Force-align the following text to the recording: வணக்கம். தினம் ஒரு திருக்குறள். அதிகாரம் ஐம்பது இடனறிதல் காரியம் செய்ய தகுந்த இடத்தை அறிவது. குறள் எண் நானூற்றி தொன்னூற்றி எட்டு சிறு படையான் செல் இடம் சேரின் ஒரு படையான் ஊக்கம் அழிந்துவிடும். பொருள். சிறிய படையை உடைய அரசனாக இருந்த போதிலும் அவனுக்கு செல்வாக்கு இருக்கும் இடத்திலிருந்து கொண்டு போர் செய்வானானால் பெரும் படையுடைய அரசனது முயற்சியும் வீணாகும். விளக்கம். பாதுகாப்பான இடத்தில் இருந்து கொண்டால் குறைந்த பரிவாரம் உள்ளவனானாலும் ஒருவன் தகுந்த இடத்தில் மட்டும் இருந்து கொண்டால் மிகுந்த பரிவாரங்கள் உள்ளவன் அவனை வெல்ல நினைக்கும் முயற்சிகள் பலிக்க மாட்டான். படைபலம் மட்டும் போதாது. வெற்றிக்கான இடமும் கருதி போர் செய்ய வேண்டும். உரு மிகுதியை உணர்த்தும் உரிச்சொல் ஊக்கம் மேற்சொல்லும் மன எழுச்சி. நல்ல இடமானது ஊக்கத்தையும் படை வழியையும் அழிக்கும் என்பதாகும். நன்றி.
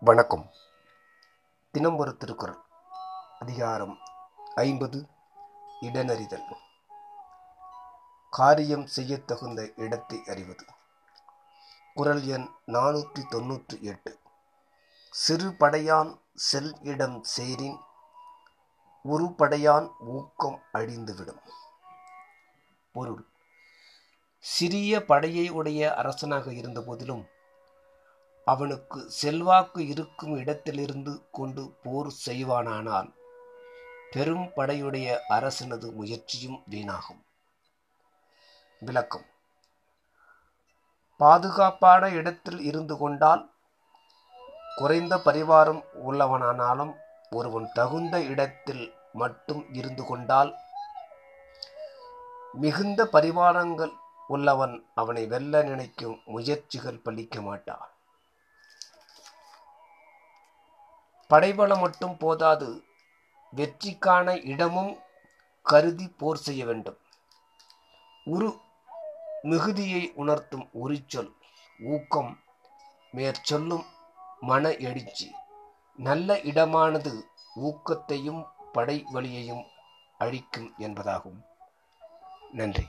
வணக்கம். 0.00 0.52
தினம் 1.70 1.96
ஒரு 1.96 2.16
திருக்குறள். 2.16 2.58
அதிகாரம் 3.38 3.98
ஐம்பது 4.54 5.06
இடனறிதல் 5.80 6.44
காரியம் 8.30 8.86
செய்ய 8.86 9.18
தகுந்த 9.18 9.72
இடத்தை 9.76 10.22
அறிவது. 10.26 10.64
குறள் 11.94 12.22
எண் 12.22 12.48
நானூற்றி 12.66 13.22
தொன்னூற்றி 13.30 13.80
எட்டு 13.80 14.18
சிறு 15.10 15.48
படையான் 15.50 16.20
செல் 16.34 16.78
இடம் 16.82 17.24
சேரின் 17.36 17.78
ஒரு 19.02 19.34
படையான் 19.38 19.90
ஊக்கம் 19.98 20.62
அழிந்துவிடும். 20.72 21.42
பொருள். 22.92 23.26
சிறிய 24.38 25.04
படையை 25.04 25.48
உடைய 25.48 25.94
அரசனாக 25.94 26.52
இருந்த 26.52 26.80
போதிலும் 26.80 27.26
அவனுக்கு 28.52 28.98
செல்வாக்கு 29.20 29.80
இருக்கும் 29.92 30.34
இடத்திலிருந்து 30.36 31.12
கொண்டு 31.30 31.62
போர் 31.82 32.10
செய்வானானால் 32.26 33.08
பெரும் 34.10 34.44
படையுடைய 34.56 35.06
அரசனது 35.28 35.88
முயற்சியும் 35.92 36.58
வீணாகும். 36.70 37.22
விளக்கம். 38.80 39.26
பாதுகாப்பான 41.20 42.10
இடத்தில் 42.20 42.60
இருந்து 42.60 42.96
கொண்டால் 42.96 43.42
குறைந்த 44.76 45.16
பரிவாரம் 45.16 45.82
உள்ளவனானாலும் 46.06 46.94
ஒருவன் 47.30 47.68
தகுந்த 47.74 48.22
இடத்தில் 48.22 48.84
மட்டும் 49.12 49.62
இருந்து 49.74 50.04
கொண்டால் 50.04 50.52
மிகுந்த 52.52 53.08
பரிவாரங்கள் 53.12 53.94
உள்ளவன் 54.28 54.76
அவனை 54.94 55.26
வெல்ல 55.26 55.62
நினைக்கும் 55.62 56.18
முயற்சிகள் 56.26 57.04
பலிக்க 57.04 57.42
மாட்டான். 57.42 57.90
படைபலம் 61.28 61.80
மட்டும் 61.80 62.16
போதாது. 62.16 62.84
வெற்றிக்கான 63.56 64.44
இடமும் 64.44 64.98
கருதி 65.62 66.08
போர் 66.08 66.36
செய்ய 66.36 66.64
வேண்டும். 66.64 66.98
உரு 68.24 68.60
மிகுதியை 69.42 70.12
உணர்த்தும் 70.14 70.68
உரிச்சொல் 70.84 71.32
ஊக்கம் 71.80 72.40
மேற்சொல்லும் 73.12 73.84
மன 74.40 74.76
எழுச்சி. 74.76 75.34
நல்ல 75.96 76.34
இடமானது 76.34 77.22
ஊக்கத்தையும் 77.56 78.46
படை 78.72 79.04
வழியையும் 79.12 79.64
அழிக்கும் 80.18 80.74
என்பதாகும். 80.78 81.42
நன்றி. 82.52 82.86